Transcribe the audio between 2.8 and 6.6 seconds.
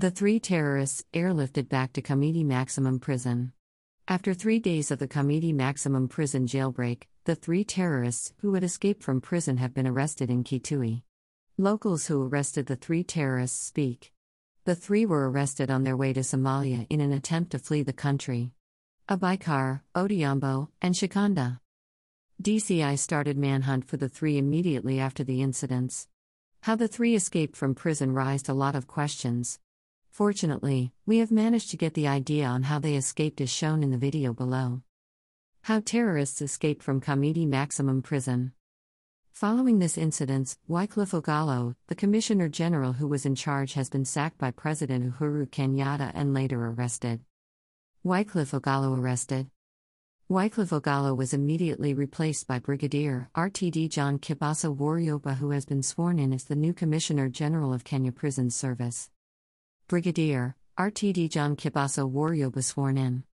Prison. After three days of the Kamiti Maximum Prison